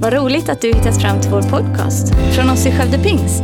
[0.00, 3.42] Vad roligt att du hittat fram till vår podcast från oss i Skövde Pingst.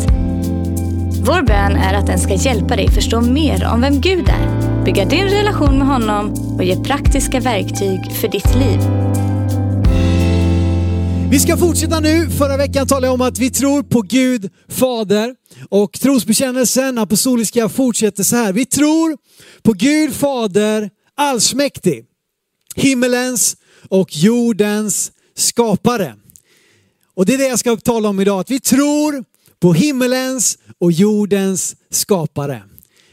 [1.26, 5.04] Vår bön är att den ska hjälpa dig förstå mer om vem Gud är, bygga
[5.04, 8.80] din relation med honom och ge praktiska verktyg för ditt liv.
[11.30, 12.30] Vi ska fortsätta nu.
[12.30, 15.34] Förra veckan talade jag om att vi tror på Gud Fader.
[15.68, 18.52] Och trosbekännelsen, apostoliska, fortsätter så här.
[18.52, 19.16] Vi tror
[19.62, 22.04] på Gud Fader allsmäktig,
[22.76, 23.56] himmelens
[23.88, 26.14] och jordens skapare.
[27.14, 29.24] Och det är det jag ska tala om idag, att vi tror
[29.60, 32.62] på himmelens och jordens skapare.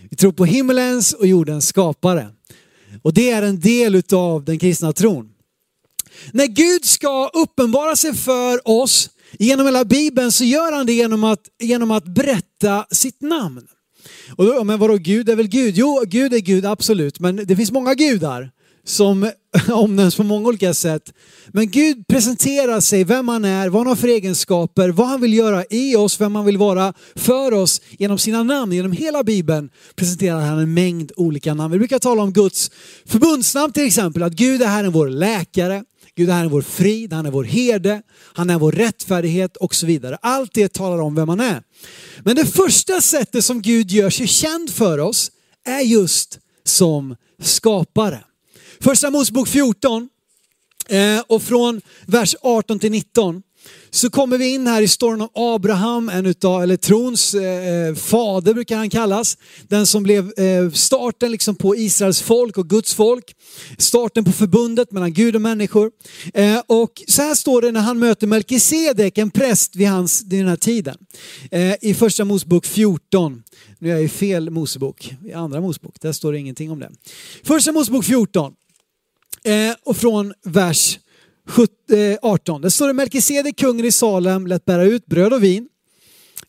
[0.09, 2.29] Vi tror på himmelens och jordens skapare.
[3.01, 5.29] Och det är en del utav den kristna tron.
[6.31, 11.23] När Gud ska uppenbara sig för oss genom hela Bibeln så gör han det genom
[11.23, 13.67] att, genom att berätta sitt namn.
[14.35, 15.77] Och då, men vadå, Gud är väl Gud?
[15.77, 17.19] Jo, Gud är Gud, absolut.
[17.19, 18.51] Men det finns många gudar
[18.83, 19.31] som
[19.71, 21.13] omnämns på många olika sätt.
[21.47, 25.33] Men Gud presenterar sig, vem han är, vad han har för egenskaper, vad han vill
[25.33, 28.71] göra i oss, vem han vill vara för oss genom sina namn.
[28.71, 31.71] Genom hela Bibeln presenterar han en mängd olika namn.
[31.71, 32.71] Vi brukar tala om Guds
[33.05, 35.83] förbundsnamn till exempel, att Gud är Herren vår läkare,
[36.15, 38.01] Gud är vår frid, han är vår herde,
[38.33, 40.17] han är vår rättfärdighet och så vidare.
[40.21, 41.63] Allt det talar om vem han är.
[42.23, 45.31] Men det första sättet som Gud gör sig känd för oss
[45.65, 48.23] är just som skapare.
[48.83, 50.09] Första Mosebok 14
[50.89, 53.41] eh, och från vers 18 till 19
[53.89, 57.95] så kommer vi in här i storyn om Abraham, en utav, eller trons eh, eh,
[57.95, 59.37] fader brukar han kallas.
[59.67, 63.35] Den som blev eh, starten liksom på Israels folk och Guds folk.
[63.77, 65.91] Starten på förbundet mellan Gud och människor.
[66.33, 70.39] Eh, och så här står det när han möter Melkisedek, en präst vid hans, vid
[70.39, 70.97] den här tiden.
[71.51, 73.43] Eh, I första Mosebok 14.
[73.79, 76.91] Nu är jag i fel Mosebok, i andra Mosebok, där står det ingenting om det.
[77.43, 78.53] Första Mosebok 14
[79.45, 80.99] eh, och från vers
[82.21, 82.55] 18.
[82.55, 85.67] Eh, det står det Melkisedek, kungen i Salem, lät bära ut bröd och vin.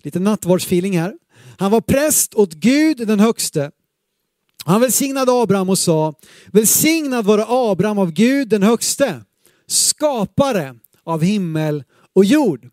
[0.03, 1.15] Lite nattvardsfeeling här.
[1.59, 3.71] Han var präst åt Gud den högste.
[4.65, 6.15] Han välsignade Abraham och sa,
[6.53, 9.21] välsignad vare Abraham av Gud den högste,
[9.67, 10.75] skapare
[11.05, 11.85] av himmel
[12.15, 12.69] och jord.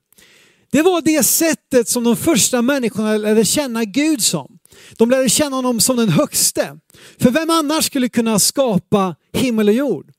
[0.72, 4.60] Det var det sättet som de första människorna lärde känna Gud som.
[4.98, 6.78] De lärde känna honom som den högste.
[7.20, 10.12] För vem annars skulle kunna skapa himmel och jord?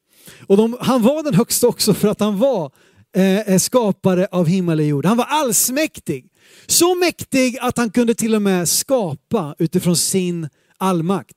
[0.46, 2.72] Och de, han var den högsta också för att han var
[3.16, 5.06] eh, eh, skapare av himmel och jord.
[5.06, 6.26] Han var allsmäktig.
[6.66, 10.48] Så mäktig att han kunde till och med skapa utifrån sin
[10.78, 11.36] allmakt.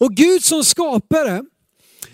[0.00, 1.42] Och Gud som skapare,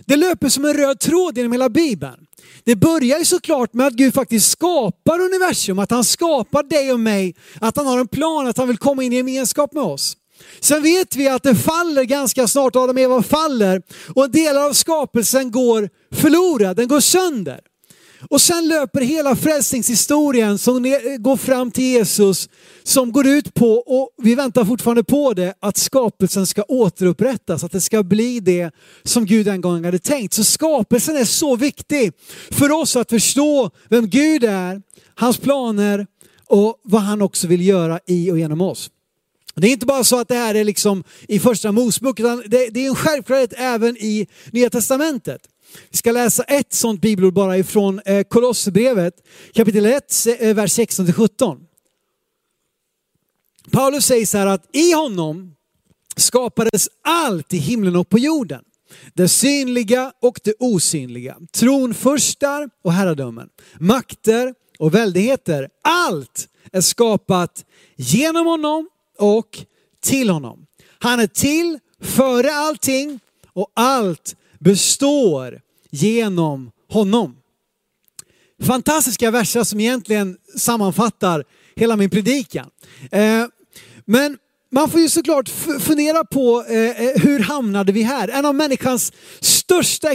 [0.04, 2.26] det löper som en röd tråd genom hela Bibeln.
[2.64, 7.00] Det börjar ju såklart med att Gud faktiskt skapar universum, att han skapar dig och
[7.00, 10.16] mig, att han har en plan, att han vill komma in i gemenskap med oss.
[10.60, 13.82] Sen vet vi att det faller ganska snart, Adam och Eva faller
[14.14, 17.60] och delar av skapelsen går förlorad, den går sönder.
[18.28, 22.48] Och sen löper hela frälsningshistorien som eh, går fram till Jesus
[22.82, 27.72] som går ut på, och vi väntar fortfarande på det, att skapelsen ska återupprättas, att
[27.72, 28.70] det ska bli det
[29.02, 30.34] som Gud en gång hade tänkt.
[30.34, 32.12] Så skapelsen är så viktig
[32.50, 34.82] för oss att förstå vem Gud är,
[35.14, 36.06] hans planer
[36.46, 38.90] och vad han också vill göra i och genom oss.
[39.54, 42.68] Det är inte bara så att det här är liksom i första Mosebok, utan det,
[42.68, 45.40] det är en självklarhet även i Nya Testamentet.
[45.90, 49.14] Vi ska läsa ett sånt bibelord bara ifrån eh, Kolosserbrevet
[49.54, 51.58] kapitel 1, eh, vers 16-17.
[53.70, 55.54] Paulus säger så här att i honom
[56.16, 58.62] skapades allt i himlen och på jorden.
[59.14, 61.36] Det synliga och det osynliga.
[61.52, 63.48] Tronfurstar och herradömen.
[63.78, 65.68] Makter och väldigheter.
[65.84, 67.64] Allt är skapat
[67.96, 68.88] genom honom
[69.20, 69.58] och
[70.02, 70.66] till honom.
[70.98, 73.20] Han är till före allting
[73.52, 75.60] och allt består
[75.90, 77.36] genom honom.
[78.62, 81.44] Fantastiska verser som egentligen sammanfattar
[81.76, 82.70] hela min predikan.
[83.10, 83.46] Eh,
[84.04, 84.38] men
[84.72, 85.48] man får ju såklart
[85.80, 88.28] fundera på eh, eh, hur hamnade vi här?
[88.28, 90.08] En av människans största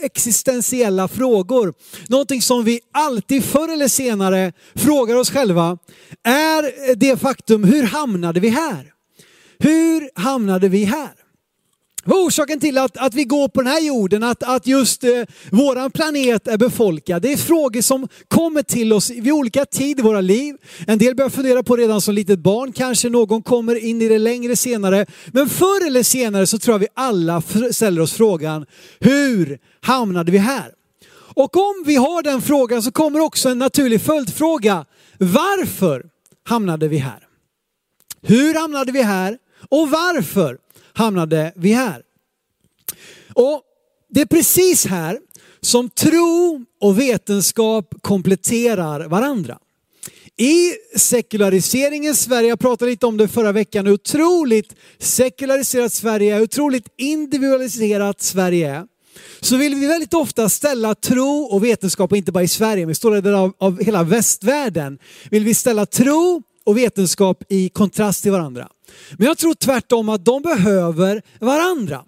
[0.00, 1.74] existentiella frågor,
[2.08, 5.78] någonting som vi alltid förr eller senare frågar oss själva,
[6.24, 8.92] är eh, det faktum, hur hamnade vi här?
[9.58, 11.21] Hur hamnade vi här?
[12.04, 15.04] Vad är orsaken till att, att vi går på den här jorden, att, att just
[15.04, 15.10] eh,
[15.50, 17.22] våran planet är befolkad?
[17.22, 20.56] Det är frågor som kommer till oss vid olika tid i våra liv.
[20.86, 24.18] En del börjar fundera på redan som litet barn, kanske någon kommer in i det
[24.18, 25.06] längre senare.
[25.32, 28.66] Men förr eller senare så tror jag vi alla ställer oss frågan,
[29.00, 30.70] hur hamnade vi här?
[31.34, 34.84] Och om vi har den frågan så kommer också en naturlig följdfråga.
[35.18, 36.04] Varför
[36.44, 37.18] hamnade vi här?
[38.22, 39.38] Hur hamnade vi här?
[39.68, 40.58] Och varför
[40.94, 42.02] hamnade vi här.
[43.34, 43.62] Och
[44.10, 45.18] det är precis här
[45.60, 49.58] som tro och vetenskap kompletterar varandra.
[50.36, 56.42] I sekulariseringens Sverige, jag pratade lite om det förra veckan, hur otroligt sekulariserat Sverige är,
[56.42, 58.86] otroligt individualiserat Sverige är.
[59.40, 63.20] Så vill vi väldigt ofta ställa tro och vetenskap, inte bara i Sverige, men stora
[63.20, 64.98] delar av, av hela västvärlden,
[65.30, 68.68] vill vi ställa tro och vetenskap i kontrast till varandra.
[69.18, 72.04] Men jag tror tvärtom att de behöver varandra.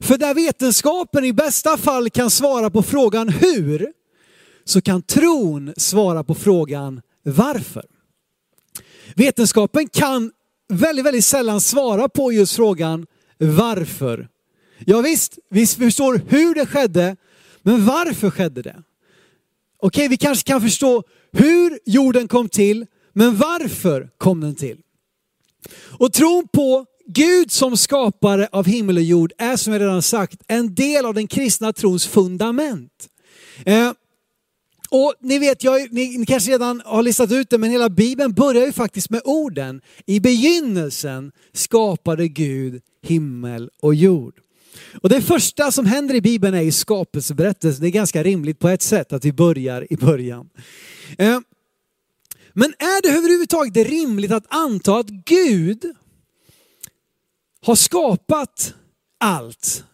[0.00, 3.92] För där vetenskapen i bästa fall kan svara på frågan hur,
[4.64, 7.84] så kan tron svara på frågan varför.
[9.14, 10.32] Vetenskapen kan
[10.68, 13.06] väldigt, väldigt sällan svara på just frågan
[13.38, 14.28] varför.
[14.84, 17.16] Ja, visst, vi förstår hur det skedde,
[17.62, 18.82] men varför skedde det?
[19.78, 21.02] Okej, vi kanske kan förstå
[21.32, 22.86] hur jorden kom till,
[23.18, 24.78] men varför kom den till?
[25.98, 30.42] Och tron på Gud som skapare av himmel och jord är som jag redan sagt
[30.46, 33.08] en del av den kristna trons fundament.
[33.64, 33.92] Eh,
[34.90, 38.32] och ni vet, jag, ni, ni, kanske redan har listat ut det, men hela Bibeln
[38.32, 39.80] börjar ju faktiskt med orden.
[40.06, 44.34] I begynnelsen skapade Gud himmel och jord.
[45.02, 47.82] Och det första som händer i Bibeln är ju skapelseberättelsen.
[47.82, 50.48] Det är ganska rimligt på ett sätt att vi börjar i början.
[51.18, 51.40] Eh,
[52.58, 55.94] men är det överhuvudtaget rimligt att anta att Gud
[57.62, 58.74] har skapat
[59.20, 59.84] allt?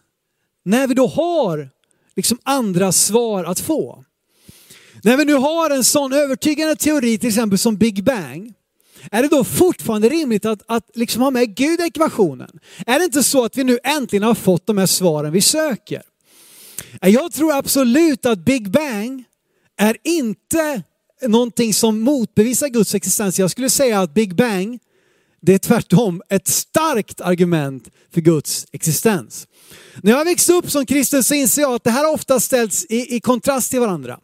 [0.65, 1.69] När vi då har
[2.15, 4.03] liksom andra svar att få.
[5.03, 8.53] När vi nu har en sån övertygande teori till exempel som Big Bang,
[9.11, 12.59] är det då fortfarande rimligt att, att liksom ha med Gud i ekvationen?
[12.85, 16.01] Är det inte så att vi nu äntligen har fått de här svaren vi söker?
[17.01, 19.23] Jag tror absolut att Big Bang
[19.77, 20.83] är inte
[21.27, 23.39] någonting som motbevisar Guds existens.
[23.39, 24.79] Jag skulle säga att Big Bang,
[25.41, 29.47] det är tvärtom ett starkt argument för Guds existens.
[30.03, 33.15] När jag växte upp som kristen så inser jag att det här ofta ställs i,
[33.15, 34.19] i kontrast till varandra.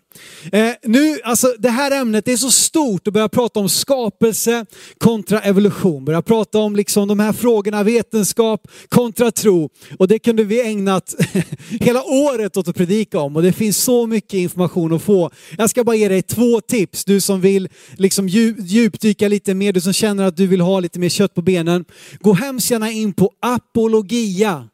[0.52, 4.66] Eh, nu, alltså det här ämnet är så stort att börja prata om skapelse
[4.98, 6.06] kontra evolution.
[6.06, 9.70] Börja prata om liksom de här frågorna, vetenskap kontra tro.
[10.00, 11.16] Och det kunde vi ägnat
[11.70, 13.36] hela året åt att predika om.
[13.36, 15.32] Och det finns så mycket information att få.
[15.58, 17.06] Jag ska bara ge dig två tips.
[17.06, 21.00] Du som vill liksom djupdyka lite mer, du som känner att du vill ha lite
[21.00, 21.86] mer kött på benen.
[22.20, 24.70] Gå hemskt gärna in på apologia.se.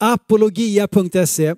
[0.00, 1.54] Apologia.se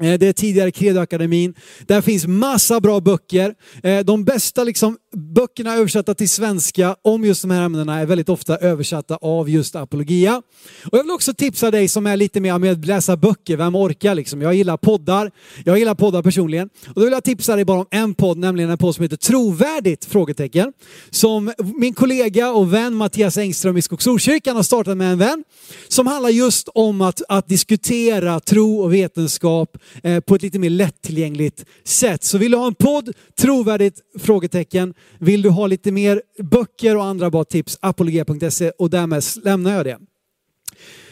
[0.00, 1.54] Eh, det är tidigare Credoakademin.
[1.86, 3.54] Där finns massa bra böcker.
[3.82, 8.28] Eh, de bästa liksom, böckerna översatta till svenska om just de här ämnena är väldigt
[8.28, 10.42] ofta översatta av just apologia.
[10.84, 13.56] Och jag vill också tipsa dig som är lite mer med att läsa böcker.
[13.56, 14.42] Vem orkar liksom?
[14.42, 15.30] Jag gillar poddar.
[15.64, 16.68] Jag gillar poddar personligen.
[16.86, 19.16] Och då vill jag tipsa dig bara om en podd, nämligen en podd som heter
[19.16, 20.04] Trovärdigt?
[20.04, 20.72] Frågetecken.
[21.10, 25.44] Som min kollega och vän Mattias Engström i Skogsorkyrkan har startat med en vän.
[25.88, 30.70] Som handlar just om att, att diskutera tro och vetenskap Eh, på ett lite mer
[30.70, 32.24] lättillgängligt sätt.
[32.24, 34.00] Så vill du ha en podd, trovärdigt?
[34.18, 34.94] Frågetecken.
[35.18, 39.84] Vill du ha lite mer böcker och andra bra tips, apologia.se och därmed lämnar jag
[39.84, 39.98] det.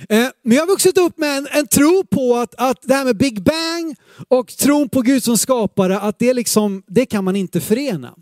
[0.08, 3.04] Eh, men jag har vuxit upp med en, en, tro på att, att det här
[3.04, 3.96] med Big Bang
[4.28, 8.14] och tron på Gud som skapare, att det, liksom, det kan man inte förena.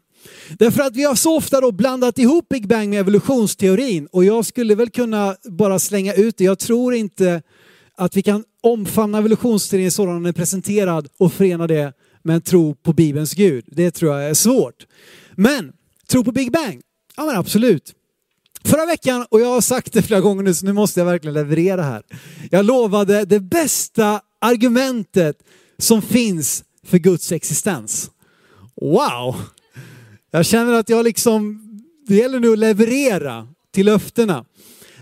[0.58, 4.46] Därför att vi har så ofta då blandat ihop Big Bang med evolutionsteorin och jag
[4.46, 6.44] skulle väl kunna bara slänga ut det.
[6.44, 7.42] Jag tror inte
[7.98, 11.92] att vi kan omfamna evolutionsteorin sådan den är presenterad och förena det
[12.22, 13.64] med en tro på Bibelns Gud.
[13.66, 14.86] Det tror jag är svårt.
[15.34, 15.72] Men
[16.10, 16.80] tro på Big Bang?
[17.16, 17.94] Ja men absolut.
[18.64, 21.34] Förra veckan, och jag har sagt det flera gånger nu så nu måste jag verkligen
[21.34, 22.02] leverera här.
[22.50, 25.36] Jag lovade det bästa argumentet
[25.78, 28.10] som finns för Guds existens.
[28.80, 29.36] Wow!
[30.30, 31.62] Jag känner att jag liksom,
[32.06, 34.44] det gäller nu att leverera till löftena.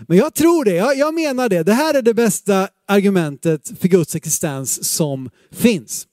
[0.07, 1.63] Men jag tror det, jag, jag menar det.
[1.63, 6.07] Det här är det bästa argumentet för Guds existens som finns.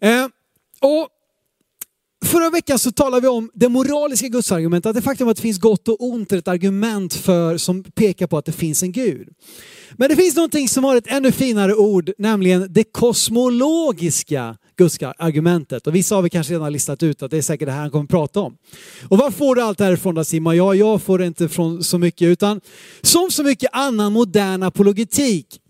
[0.00, 0.26] Eh,
[0.80, 1.08] och
[2.24, 5.58] Förra veckan så talade vi om det moraliska gudsargumentet, att det faktum att det finns
[5.58, 9.28] gott och ont är ett argument för, som pekar på att det finns en gud.
[9.92, 15.86] Men det finns någonting som har ett ännu finare ord, nämligen det kosmologiska gudsargumentet.
[15.86, 17.90] Och vissa har vi kanske redan listat ut att det är säkert det här han
[17.90, 18.56] kommer att prata om.
[19.08, 20.56] Och var får du allt det här ifrån då Simon?
[20.56, 22.60] Ja, jag får det inte från så mycket, utan
[23.02, 25.60] som så mycket annan modern apologetik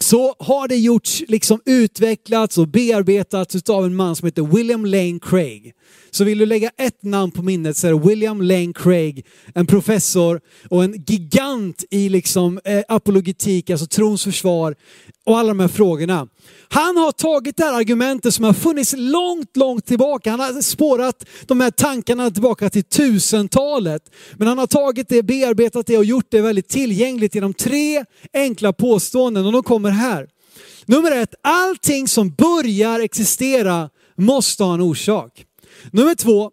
[0.00, 5.18] så har det gjorts, liksom utvecklats och bearbetats av en man som heter William Lane
[5.22, 5.74] Craig.
[6.14, 9.66] Så vill du lägga ett namn på minnet så är det William Lane Craig, en
[9.66, 10.40] professor
[10.70, 14.74] och en gigant i liksom eh, apologetik, alltså trons försvar
[15.24, 16.28] och alla de här frågorna.
[16.68, 20.30] Han har tagit det här argumentet som har funnits långt, långt tillbaka.
[20.30, 24.02] Han har spårat de här tankarna tillbaka till tusentalet.
[24.36, 28.72] Men han har tagit det, bearbetat det och gjort det väldigt tillgängligt genom tre enkla
[28.72, 30.26] påståenden och de kommer här.
[30.86, 35.44] Nummer ett, allting som börjar existera måste ha en orsak.
[35.90, 36.50] Nummer två,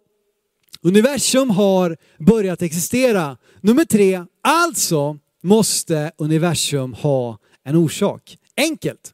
[0.82, 3.36] universum har börjat existera.
[3.60, 8.38] Nummer tre, alltså måste universum ha en orsak.
[8.56, 9.12] Enkelt.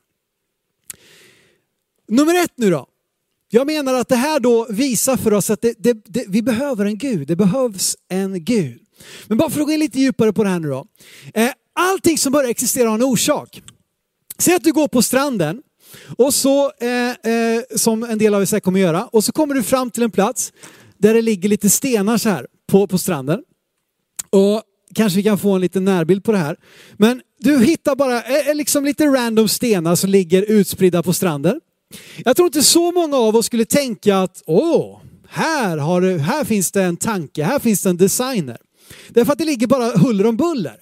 [2.08, 2.86] Nummer ett nu då.
[3.50, 6.84] Jag menar att det här då visar för oss att det, det, det, vi behöver
[6.84, 7.28] en Gud.
[7.28, 8.80] Det behövs en Gud.
[9.26, 10.86] Men bara för att gå in lite djupare på det här nu då.
[11.34, 13.62] Eh, allting som börjar existera har en orsak.
[14.38, 15.62] Säg att du går på stranden
[16.16, 19.54] och så, eh, eh, som en del av er säkert kommer göra, och så kommer
[19.54, 20.52] du fram till en plats
[20.98, 23.42] där det ligger lite stenar så här på, på stranden.
[24.30, 24.62] Och
[24.94, 26.56] kanske vi kan få en liten närbild på det här.
[26.96, 31.60] Men du hittar bara eh, eh liksom lite random stenar som ligger utspridda på stranden.
[32.24, 36.72] Jag tror inte så många av oss skulle tänka att åh, här, har, här finns
[36.72, 38.58] det en tanke, här finns det en designer.
[39.08, 40.76] Därför att det ligger bara huller om buller.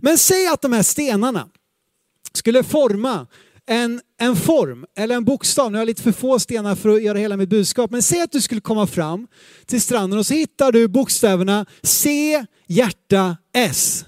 [0.00, 1.48] Men säg att de här stenarna
[2.32, 3.26] skulle forma
[3.70, 5.70] en, en form eller en bokstav.
[5.70, 7.90] Nu har jag lite för få stenar för att göra hela mitt budskap.
[7.90, 9.26] Men säg att du skulle komma fram
[9.66, 14.04] till stranden och så hittar du bokstäverna C, hjärta, S.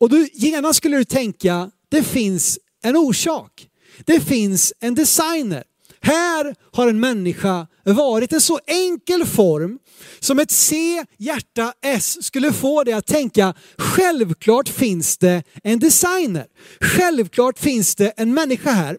[0.00, 3.68] Och du, genast skulle du tänka, det finns en orsak.
[4.04, 5.64] Det finns en designer.
[6.00, 9.78] Här har en människa varit en så enkel form
[10.20, 16.46] som ett C, hjärta, S skulle få dig att tänka självklart finns det en designer.
[16.80, 18.98] Självklart finns det en människa här.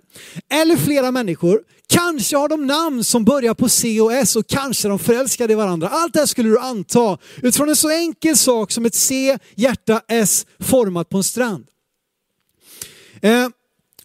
[0.49, 1.61] Eller flera människor.
[1.89, 5.55] Kanske har de namn som börjar på C och S och kanske de förälskade i
[5.55, 5.89] varandra.
[5.89, 10.01] Allt det här skulle du anta utifrån en så enkel sak som ett C, hjärta,
[10.07, 11.67] S format på en strand.
[13.21, 13.47] Eh,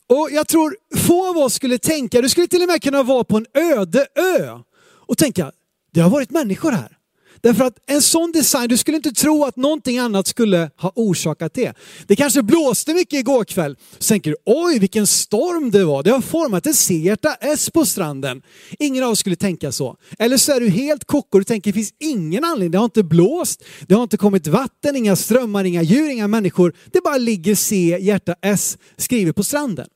[0.07, 3.25] och jag tror få av oss skulle tänka, du skulle till och med kunna vara
[3.25, 4.59] på en öde ö
[5.07, 5.53] och tänka,
[5.95, 6.99] det har varit människor här.
[7.43, 11.55] Därför att en sån design, du skulle inte tro att någonting annat skulle ha orsakat
[11.55, 11.75] det.
[12.07, 13.77] Det kanske blåste mycket igår kväll.
[13.99, 16.03] Så tänker du, oj vilken storm det var.
[16.03, 18.43] Det har format en C-hjärta S på stranden.
[18.79, 19.97] Ingen av oss skulle tänka så.
[20.19, 22.71] Eller så är du helt koko och tänker, det finns ingen anledning.
[22.71, 26.75] Det har inte blåst, det har inte kommit vatten, inga strömmar, inga djur, inga människor.
[26.93, 29.87] Det bara ligger C, hjärta S skrivet på stranden.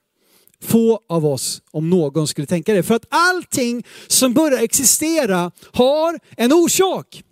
[0.63, 2.83] Få av oss, om någon, skulle tänka det.
[2.83, 7.23] För att allting som börjar existera har en orsak.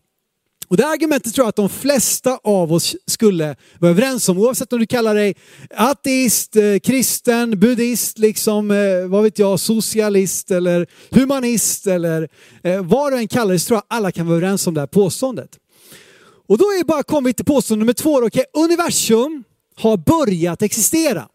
[0.68, 4.38] Och det argumentet tror jag att de flesta av oss skulle vara överens om.
[4.38, 5.34] Oavsett om du kallar dig
[5.74, 12.28] ateist, eh, kristen, buddhist, liksom, eh, vad vet jag, socialist eller humanist eller
[12.62, 14.80] eh, vad du än kallar dig så tror jag alla kan vara överens om det
[14.80, 15.50] här påståendet.
[16.48, 18.14] Och då är bara kommit till påstående nummer två.
[18.14, 19.44] Okay, universum
[19.76, 21.28] har börjat existera.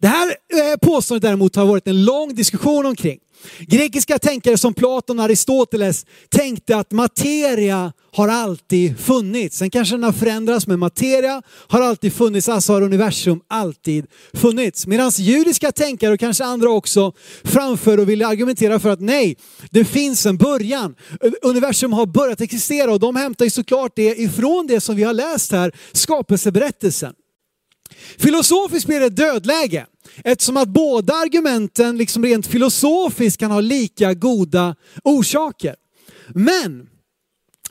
[0.00, 3.18] Det här eh, påståendet däremot har varit en lång diskussion omkring.
[3.60, 9.56] Grekiska tänkare som Platon och Aristoteles tänkte att materia har alltid funnits.
[9.56, 14.86] Sen kanske den har förändrats men materia har alltid funnits, alltså har universum alltid funnits.
[14.86, 17.12] Medan judiska tänkare och kanske andra också
[17.44, 19.36] framför och vill argumentera för att nej,
[19.70, 20.94] det finns en början.
[21.42, 25.14] Universum har börjat existera och de hämtar ju såklart det ifrån det som vi har
[25.14, 27.14] läst här, skapelseberättelsen.
[28.18, 29.86] Filosofiskt blir det dödläge.
[30.24, 35.76] Eftersom att båda argumenten liksom rent filosofiskt kan ha lika goda orsaker.
[36.28, 36.88] Men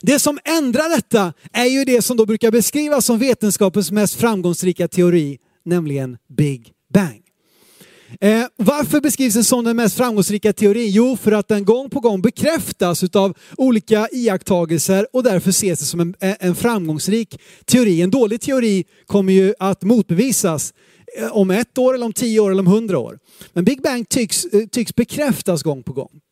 [0.01, 4.87] det som ändrar detta är ju det som då brukar beskrivas som vetenskapens mest framgångsrika
[4.87, 7.22] teori, nämligen Big Bang.
[8.21, 10.91] Eh, varför beskrivs den som den mest framgångsrika teorin?
[10.91, 15.85] Jo, för att den gång på gång bekräftas av olika iakttagelser och därför ses det
[15.85, 18.01] som en, eh, en framgångsrik teori.
[18.01, 20.73] En dålig teori kommer ju att motbevisas
[21.19, 23.19] eh, om ett år, eller om tio år eller om hundra år.
[23.53, 26.22] Men Big Bang tycks, eh, tycks bekräftas gång på gång.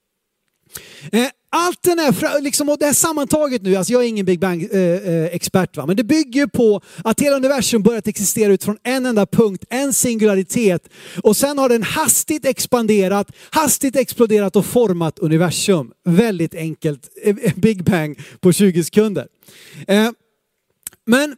[1.12, 4.40] Eh, Allt den här, liksom, och det här sammantaget nu, alltså jag är ingen Big
[4.40, 9.26] Bang-expert, eh, eh men det bygger på att hela universum börjat existera utifrån en enda
[9.26, 10.90] punkt, en singularitet.
[11.24, 15.92] Och sen har den hastigt expanderat, hastigt exploderat och format universum.
[16.06, 19.28] Väldigt enkelt, eh, Big Bang på 20 sekunder.
[19.88, 20.10] Eh,
[21.06, 21.36] men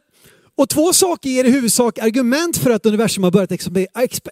[0.56, 3.52] och två saker ger i huvudsak argument för att universum har börjat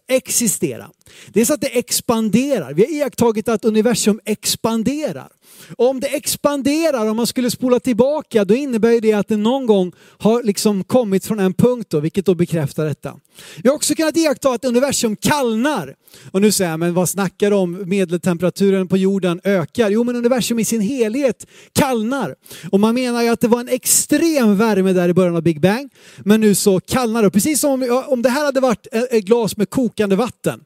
[0.09, 0.91] existera.
[1.29, 2.75] Dels att det expanderar.
[2.75, 5.29] Vi har iakttagit att universum expanderar.
[5.77, 9.67] Och om det expanderar, om man skulle spola tillbaka, då innebär det att det någon
[9.67, 13.15] gång har liksom kommit från en punkt, då, vilket då bekräftar detta.
[13.63, 15.95] Vi har också kunnat iaktta att universum kallnar.
[16.31, 17.89] Och nu säger jag, men vad snackar du om?
[17.89, 19.91] Medeltemperaturen på jorden ökar.
[19.91, 22.35] Jo, men universum i sin helhet kallnar.
[22.71, 25.61] Och man menar ju att det var en extrem värme där i början av Big
[25.61, 25.91] Bang.
[26.19, 27.31] Men nu så kallnar det.
[27.31, 30.61] Precis som om, om det här hade varit ett glas med kokande vatten.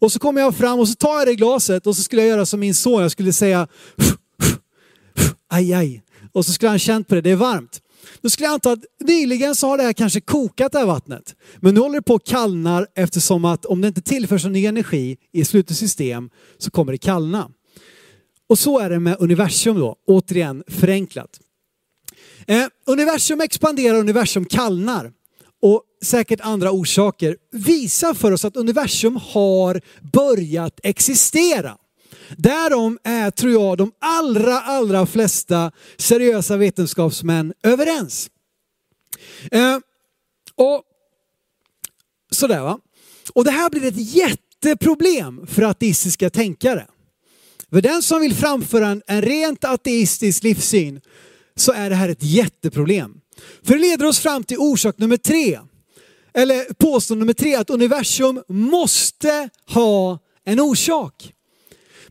[0.00, 2.28] Och så kommer jag fram och så tar jag det glaset och så skulle jag
[2.28, 3.02] göra som min son.
[3.02, 3.68] Jag skulle säga
[5.56, 6.02] aj, aj.
[6.32, 7.82] Och så skulle han känt på det, det är varmt.
[8.20, 11.34] Då skulle jag anta att nyligen så har det här kanske kokat det här vattnet.
[11.60, 14.66] Men nu håller det på att kallna eftersom att om det inte tillförs någon ny
[14.66, 17.50] energi i slutet system så kommer det kallna.
[18.48, 21.40] Och så är det med universum då, återigen förenklat.
[22.46, 25.12] Eh, universum expanderar, universum kallnar
[25.62, 29.80] och säkert andra orsaker visar för oss att universum har
[30.12, 31.76] börjat existera.
[32.36, 38.30] Därom är, tror jag, de allra, allra flesta seriösa vetenskapsmän överens.
[39.50, 39.78] Eh,
[40.54, 40.82] och
[42.30, 42.78] sådär va.
[43.32, 46.86] Och det här blir ett jätteproblem för ateistiska tänkare.
[47.70, 51.00] För den som vill framföra en, en rent ateistisk livssyn
[51.56, 53.20] så är det här ett jätteproblem.
[53.62, 55.58] För det leder oss fram till orsak nummer tre.
[56.34, 61.32] Eller påstående nummer tre, att universum måste ha en orsak.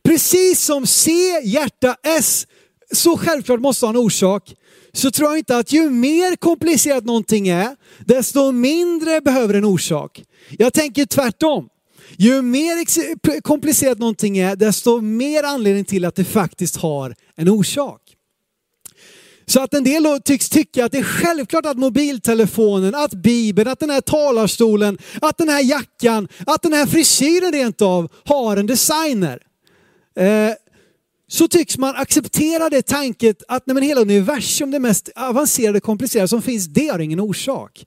[0.06, 1.12] Precis som C,
[1.44, 2.48] hjärta, S
[2.92, 4.54] så självklart måste ha en orsak,
[4.94, 10.24] så tror jag inte att ju mer komplicerat någonting är, desto mindre behöver en orsak.
[10.58, 11.70] Jag tänker tvärtom.
[12.18, 18.02] Ju mer komplicerat någonting är, desto mer anledning till att det faktiskt har en orsak.
[19.46, 23.80] Så att en del tycks tycka att det är självklart att mobiltelefonen, att bibeln, att
[23.80, 28.68] den här talarstolen, att den här jackan, att den här frisyren rent av har en
[28.68, 29.40] designer.
[30.16, 30.54] Eh,
[31.28, 36.28] så tycks man acceptera det tanket att nej, men hela universum, det mest avancerade komplicerade
[36.28, 37.86] som finns, det har ingen orsak.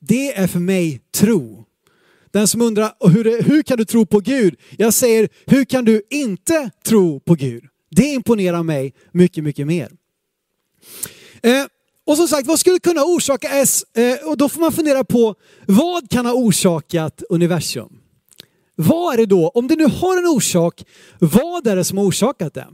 [0.00, 1.64] Det är för mig tro.
[2.30, 4.54] Den som undrar hur, hur kan du tro på Gud?
[4.78, 7.64] Jag säger, hur kan du inte tro på Gud?
[7.90, 9.90] Det imponerar mig mycket, mycket mer.
[11.42, 11.64] Eh,
[12.06, 13.84] och som sagt, vad skulle kunna orsaka S?
[13.96, 15.34] Eh, och då får man fundera på,
[15.66, 17.98] vad kan ha orsakat universum?
[18.76, 20.84] Vad är det då, om det nu har en orsak,
[21.18, 22.66] vad är det som har orsakat det?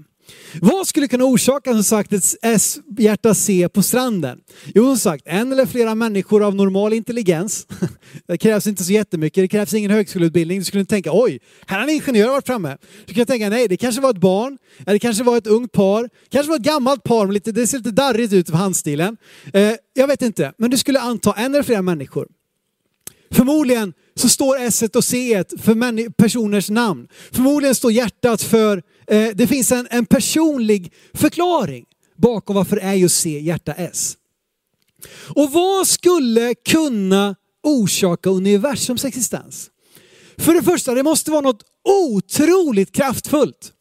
[0.60, 4.38] Vad skulle kunna orsaka som sagt ett S hjärta C på stranden?
[4.74, 7.66] Jo som sagt, en eller flera människor av normal intelligens.
[8.26, 10.58] Det krävs inte så jättemycket, det krävs ingen högskoleutbildning.
[10.58, 12.76] Du skulle inte tänka oj, här har en ingenjör varit framme.
[13.06, 15.72] Du kan tänka nej, det kanske var ett barn, eller det kanske var ett ungt
[15.72, 19.16] par, kanske var ett gammalt par, men lite, det ser lite darrigt ut på handstilen.
[19.52, 22.28] Eh, jag vet inte, men du skulle anta en eller flera människor.
[23.30, 27.08] Förmodligen så står S och C för personers namn.
[27.32, 31.84] Förmodligen står hjärtat för, eh, det finns en, en personlig förklaring
[32.16, 34.16] bakom varför är just C hjärta S.
[35.34, 39.70] Och vad skulle kunna orsaka universums existens?
[40.38, 43.72] För det första, det måste vara något otroligt kraftfullt.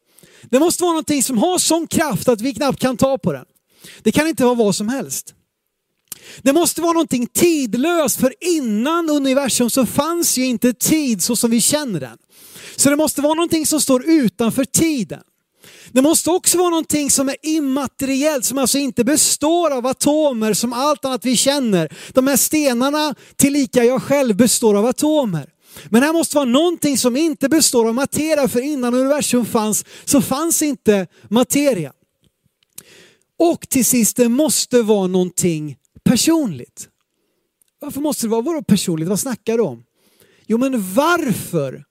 [0.50, 3.46] Det måste vara någonting som har sån kraft att vi knappt kan ta på den.
[4.02, 5.34] Det kan inte vara vad som helst.
[6.41, 11.51] Det måste vara någonting tidlöst för innan universum så fanns ju inte tid så som
[11.51, 12.17] vi känner den.
[12.75, 15.21] Så det måste vara någonting som står utanför tiden.
[15.91, 20.73] Det måste också vara någonting som är immateriellt, som alltså inte består av atomer som
[20.73, 21.93] allt annat vi känner.
[22.13, 25.49] De här stenarna, tillika jag själv, består av atomer.
[25.89, 30.21] Men här måste vara någonting som inte består av materia, för innan universum fanns så
[30.21, 31.91] fanns inte materia.
[33.39, 35.75] Och till sist, det måste vara någonting
[36.12, 36.89] personligt.
[37.80, 39.10] Varför måste det vara vadå personligt?
[39.10, 39.84] Vad snackar du om?
[40.47, 41.86] Jo men varför?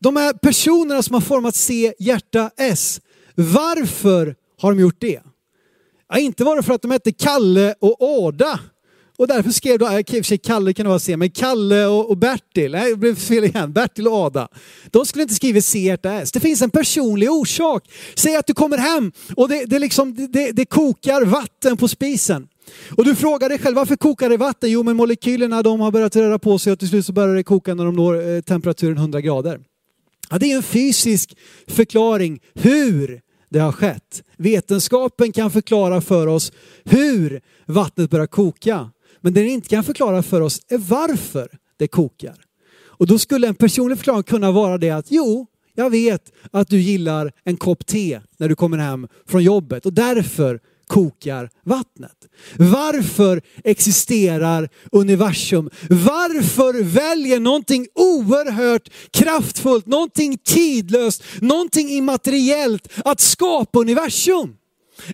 [0.00, 3.00] De här personerna som har format C, hjärta, S.
[3.34, 5.20] Varför har de gjort det?
[6.08, 8.60] Ja, inte var det för att de hette Kalle och Ada.
[9.18, 11.86] Och därför skrev de, i och för sig Kalle kan det vara C, men Kalle
[11.86, 14.48] och, och Bertil, nej det blev fel igen, Bertil och Ada.
[14.90, 16.32] De skulle inte skrivit C, hjärta, S.
[16.32, 17.90] Det finns en personlig orsak.
[18.14, 22.48] Säg att du kommer hem och det, det, liksom, det, det kokar vatten på spisen.
[22.90, 24.70] Och du frågar dig själv, varför kokar det vatten?
[24.70, 27.42] Jo, men molekylerna de har börjat röra på sig och till slut så börjar det
[27.42, 29.60] koka när de når eh, temperaturen 100 grader.
[30.30, 34.22] Ja, det är en fysisk förklaring hur det har skett.
[34.36, 36.52] Vetenskapen kan förklara för oss
[36.84, 38.90] hur vattnet börjar koka.
[39.20, 42.34] Men det den inte kan förklara för oss är varför det kokar.
[42.80, 46.80] Och då skulle en personlig förklaring kunna vara det att jo, jag vet att du
[46.80, 52.28] gillar en kopp te när du kommer hem från jobbet och därför kokar vattnet?
[52.56, 55.70] Varför existerar universum?
[55.88, 64.56] Varför väljer någonting oerhört kraftfullt, någonting tidlöst, någonting immateriellt att skapa universum?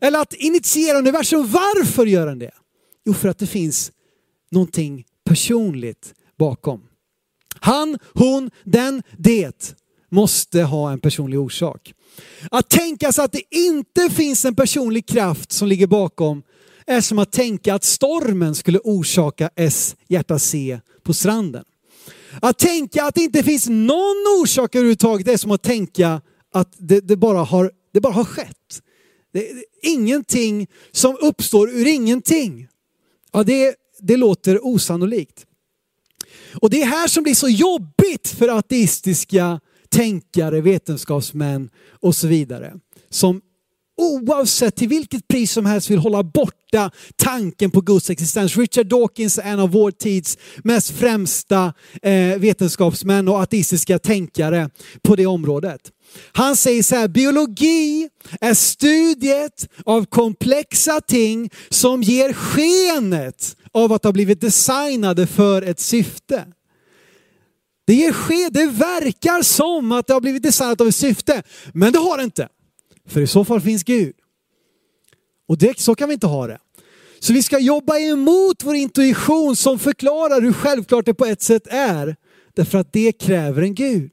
[0.00, 1.48] Eller att initiera universum.
[1.50, 2.54] Varför gör den det?
[3.04, 3.92] Jo, för att det finns
[4.50, 6.80] någonting personligt bakom.
[7.60, 9.74] Han, hon, den, det
[10.10, 11.94] måste ha en personlig orsak.
[12.50, 16.42] Att tänka sig att det inte finns en personlig kraft som ligger bakom
[16.86, 21.64] är som att tänka att stormen skulle orsaka S hjärta C på stranden.
[22.42, 26.20] Att tänka att det inte finns någon orsak överhuvudtaget är som att tänka
[26.52, 28.82] att det, det bara, har, det bara har skett.
[29.32, 32.68] Det det, ingenting som uppstår ur ingenting.
[33.32, 35.46] Ja, det, det låter osannolikt.
[36.54, 39.60] Och det är här som blir så jobbigt för ateistiska
[39.94, 42.72] tänkare, vetenskapsmän och så vidare.
[43.10, 43.40] Som
[43.96, 48.56] oavsett till vilket pris som helst vill hålla borta tanken på Guds existens.
[48.56, 54.70] Richard Dawkins är en av vår tids mest främsta eh, vetenskapsmän och ateistiska tänkare
[55.02, 55.80] på det området.
[56.32, 58.08] Han säger så här, biologi
[58.40, 65.80] är studiet av komplexa ting som ger skenet av att ha blivit designade för ett
[65.80, 66.44] syfte.
[67.84, 71.42] Det, ger ske, det verkar som att det har blivit designat av ett syfte,
[71.72, 72.48] men det har det inte.
[73.08, 74.14] För i så fall finns Gud.
[75.48, 76.58] Och det, så kan vi inte ha det.
[77.18, 81.66] Så vi ska jobba emot vår intuition som förklarar hur självklart det på ett sätt
[81.66, 82.16] är.
[82.54, 84.10] Därför att det kräver en Gud.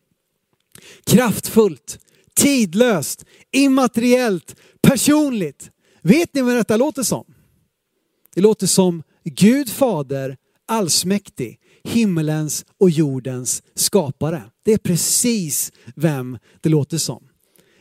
[1.05, 1.99] Kraftfullt,
[2.35, 5.69] tidlöst, immateriellt, personligt.
[6.01, 7.25] Vet ni vad detta låter som?
[8.35, 14.43] Det låter som Gud fader allsmäktig, himmelens och jordens skapare.
[14.65, 17.23] Det är precis vem det låter som.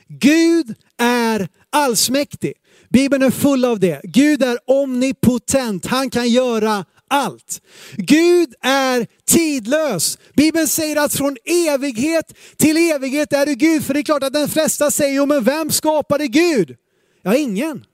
[0.08, 2.52] Gud är allsmäktig.
[2.88, 4.00] Bibeln är full av det.
[4.04, 5.86] Gud är omnipotent.
[5.86, 7.60] Han kan göra allt.
[7.96, 10.18] Gud är tidlös.
[10.34, 13.84] Bibeln säger att från evighet till evighet är du Gud.
[13.84, 16.76] För det är klart att den flesta säger, jo men vem skapade Gud?
[17.22, 17.84] Ja, ingen.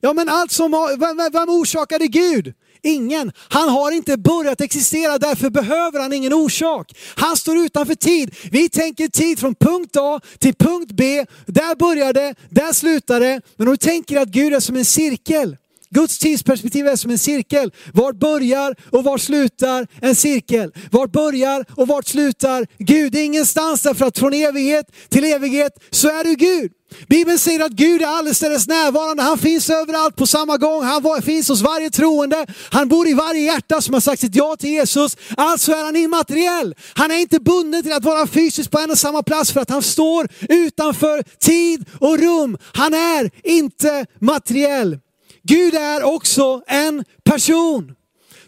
[0.00, 2.54] Ja, men allt som har, vem, vem orsakade Gud?
[2.84, 3.32] Ingen.
[3.48, 6.92] Han har inte börjat existera, därför behöver han ingen orsak.
[7.16, 8.34] Han står utanför tid.
[8.50, 11.24] Vi tänker tid från punkt A till punkt B.
[11.46, 13.40] Där börjar det, där slutar det.
[13.56, 15.56] Men om du tänker att Gud är som en cirkel.
[15.94, 17.72] Guds tidsperspektiv är som en cirkel.
[17.92, 20.72] Vart börjar och vart slutar en cirkel?
[20.90, 23.12] Vart börjar och vart slutar Gud?
[23.12, 26.72] Det är ingenstans därför att från evighet till evighet så är du Gud.
[27.08, 29.22] Bibeln säger att Gud är allestädes närvarande.
[29.22, 30.82] Han finns överallt på samma gång.
[30.82, 32.46] Han finns hos varje troende.
[32.70, 35.16] Han bor i varje hjärta som har sagt sitt ja till Jesus.
[35.36, 36.74] Alltså är han immateriell.
[36.94, 39.70] Han är inte bunden till att vara fysiskt på en och samma plats för att
[39.70, 42.58] han står utanför tid och rum.
[42.72, 44.98] Han är inte materiell.
[45.44, 47.94] Gud är också en person.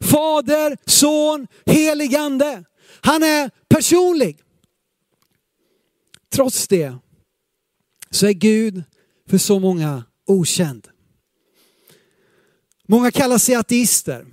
[0.00, 2.64] Fader, son, heligande.
[3.00, 4.38] Han är personlig.
[6.32, 6.96] Trots det
[8.10, 8.84] så är Gud
[9.28, 10.88] för så många okänd.
[12.88, 14.26] Många kallar sig ateister.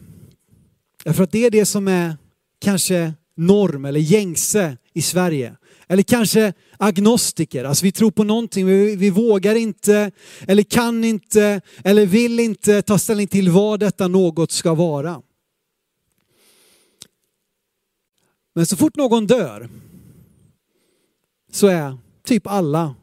[1.04, 2.18] Därför att det är det som är
[2.60, 5.56] kanske norm eller gängse i Sverige.
[5.88, 10.12] Eller kanske agnostiker, alltså vi tror på någonting, vi, vi vågar inte,
[10.48, 15.22] eller kan inte, eller vill inte ta ställning till vad detta något ska vara.
[18.56, 19.70] Men så fort någon dör
[21.52, 22.96] så är typ alla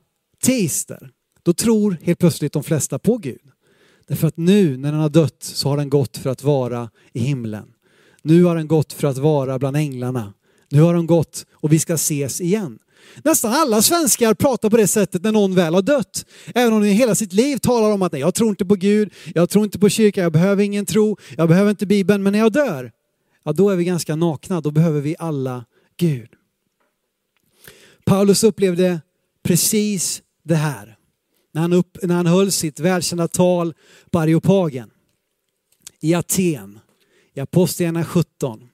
[0.45, 1.11] teister.
[1.43, 3.41] Då tror helt plötsligt de flesta på Gud.
[4.07, 7.21] Därför att nu när den har dött så har den gått för att vara i
[7.21, 7.73] himlen.
[8.23, 10.35] Nu har den gått för att vara bland änglarna.
[10.71, 12.79] Nu har de gått och vi ska ses igen.
[13.25, 16.27] Nästan alla svenskar pratar på det sättet när någon väl har dött.
[16.55, 19.13] Även om de hela sitt liv talar om att nej, jag tror inte på Gud,
[19.35, 22.39] jag tror inte på kyrkan, jag behöver ingen tro, jag behöver inte Bibeln, men när
[22.39, 22.93] jag dör,
[23.45, 25.65] ja då är vi ganska nakna, då behöver vi alla
[25.97, 26.29] Gud.
[28.05, 29.01] Paulus upplevde
[29.43, 30.97] precis det här
[31.53, 33.75] när han, upp, när han höll sitt välkända tal
[34.11, 34.91] på Areopagen
[36.01, 36.79] i Aten,
[37.35, 38.70] i Apostlagärningarna 17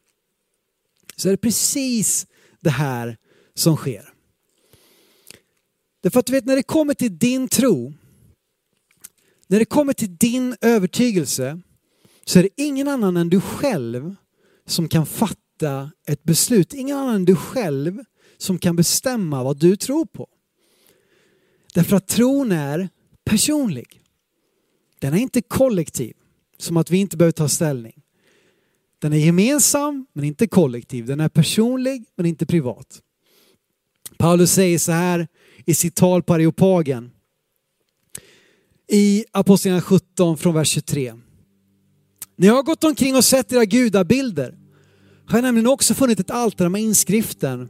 [1.16, 2.26] så är det precis
[2.60, 3.16] det här
[3.54, 4.12] som sker.
[6.02, 7.94] Därför att du vet när det kommer till din tro,
[9.46, 11.60] när det kommer till din övertygelse
[12.24, 14.14] så är det ingen annan än du själv
[14.66, 16.74] som kan fatta ett beslut.
[16.74, 18.04] Ingen annan än du själv
[18.36, 20.28] som kan bestämma vad du tror på.
[21.74, 22.88] Därför att tron är
[23.24, 24.02] personlig.
[24.98, 26.14] Den är inte kollektiv,
[26.58, 28.02] som att vi inte behöver ta ställning.
[28.98, 31.06] Den är gemensam men inte kollektiv.
[31.06, 33.02] Den är personlig men inte privat.
[34.18, 35.28] Paulus säger så här
[35.64, 37.10] i sitt tal på Areopagen
[38.88, 41.14] i Apostlagärningarna 17 från vers 23.
[42.36, 44.58] När jag har gått omkring och sett era gudabilder
[45.26, 47.68] har jag nämligen också funnit ett altare med inskriften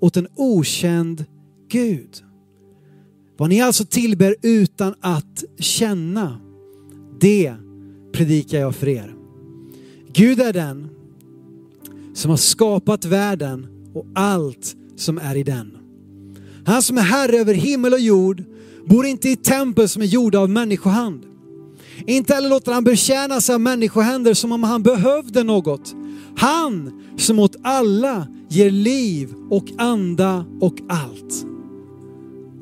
[0.00, 1.24] åt en okänd
[1.70, 2.22] Gud.
[3.36, 6.40] Vad ni alltså tillber utan att känna,
[7.20, 7.54] det
[8.12, 9.17] predikar jag för er.
[10.12, 10.88] Gud är den
[12.14, 15.78] som har skapat världen och allt som är i den.
[16.66, 18.44] Han som är herre över himmel och jord
[18.86, 21.26] bor inte i tempel som är gjorda av människohand.
[22.06, 25.94] Inte heller låter han betjäna sig av människohänder som om han behövde något.
[26.36, 31.46] Han som åt alla ger liv och anda och allt.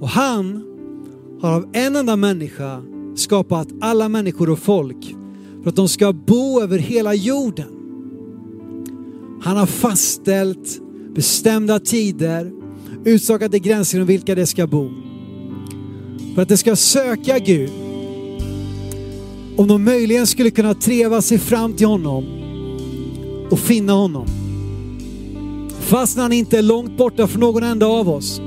[0.00, 0.62] Och han
[1.40, 2.82] har av en enda människa
[3.14, 5.14] skapat alla människor och folk
[5.66, 7.68] för att de ska bo över hela jorden.
[9.42, 10.80] Han har fastställt
[11.14, 12.52] bestämda tider,
[13.04, 14.90] utstakade gränser om vilka det ska bo.
[16.34, 17.70] För att det ska söka Gud.
[19.56, 22.24] Om de möjligen skulle kunna treva sig fram till honom
[23.50, 24.26] och finna honom.
[25.80, 28.40] Fast han inte är långt borta från någon enda av oss.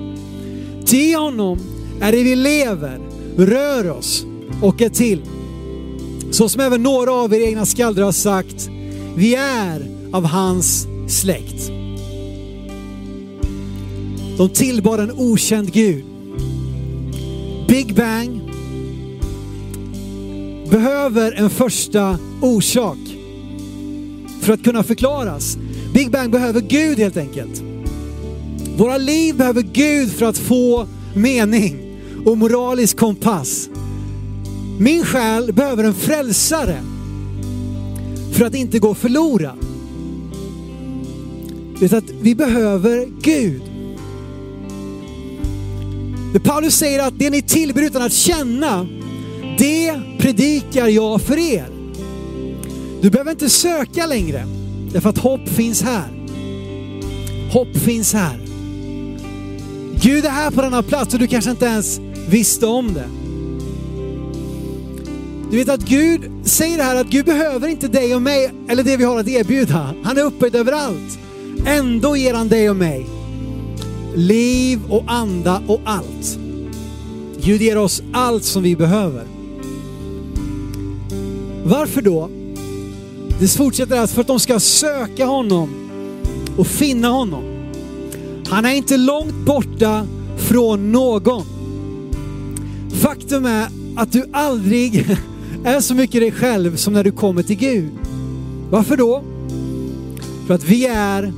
[0.85, 1.59] Till honom
[2.01, 2.99] är det vi lever,
[3.37, 4.25] rör oss
[4.61, 5.21] och är till.
[6.31, 8.69] Så som även några av er egna skalder har sagt,
[9.15, 11.71] vi är av hans släkt.
[14.37, 16.03] De tillbad en okänd Gud.
[17.67, 18.41] Big Bang
[20.69, 22.97] behöver en första orsak
[24.41, 25.57] för att kunna förklaras.
[25.93, 27.63] Big Bang behöver Gud helt enkelt.
[28.77, 33.69] Våra liv behöver Gud för att få mening och moralisk kompass.
[34.81, 36.83] Min själ behöver en frälsare
[38.33, 39.57] för att inte gå förlorad.
[41.79, 43.61] Vet att vi behöver Gud.
[46.33, 48.87] Men Paulus säger att det ni tillber utan att känna,
[49.57, 51.67] det predikar jag för er.
[53.01, 54.47] Du behöver inte söka längre,
[54.93, 56.25] därför att hopp finns här.
[57.51, 58.39] Hopp finns här.
[60.01, 63.07] Gud är här på denna plats och du kanske inte ens visste om det.
[65.51, 68.83] Du vet att Gud säger det här att Gud behöver inte dig och mig eller
[68.83, 69.95] det vi har att erbjuda.
[70.03, 71.19] Han är upphöjd överallt.
[71.65, 73.19] Ändå ger han dig och mig
[74.15, 76.39] liv och anda och allt.
[77.41, 79.23] Gud ger oss allt som vi behöver.
[81.63, 82.29] Varför då?
[83.39, 85.69] Det fortsätter att för att de ska söka honom
[86.57, 87.43] och finna honom.
[88.47, 90.07] Han är inte långt borta
[90.37, 91.45] från någon.
[92.93, 95.17] Faktum är att du aldrig
[95.63, 97.91] är så mycket dig själv som när du kommer till Gud.
[98.69, 99.23] Varför då?
[100.47, 101.33] För att vi är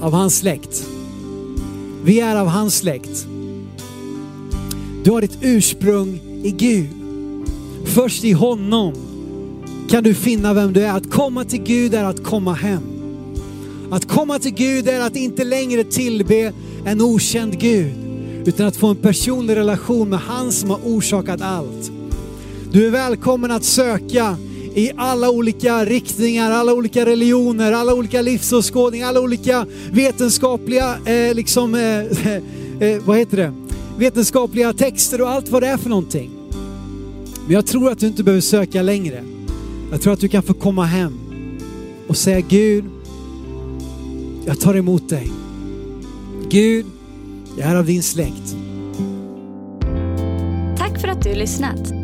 [0.00, 0.86] av hans släkt.
[2.04, 3.26] Vi är av hans släkt.
[5.04, 6.88] Du har ditt ursprung i Gud.
[7.84, 8.94] Först i honom
[9.88, 10.96] kan du finna vem du är.
[10.96, 12.82] Att komma till Gud är att komma hem.
[13.90, 16.52] Att komma till Gud är att inte längre tillbe
[16.84, 17.92] en okänd Gud,
[18.44, 21.93] utan att få en personlig relation med han som har orsakat allt.
[22.74, 24.36] Du är välkommen att söka
[24.74, 31.74] i alla olika riktningar, alla olika religioner, alla olika livsåskådningar, alla olika vetenskapliga, eh, liksom,
[31.74, 32.28] eh,
[32.88, 33.52] eh, vad heter det?
[33.98, 36.30] vetenskapliga texter och allt vad det är för någonting.
[37.44, 39.24] Men jag tror att du inte behöver söka längre.
[39.90, 41.18] Jag tror att du kan få komma hem
[42.08, 42.84] och säga Gud,
[44.46, 45.30] jag tar emot dig.
[46.48, 46.86] Gud,
[47.58, 48.56] jag är av din släkt.
[50.78, 52.03] Tack för att du lyssnat.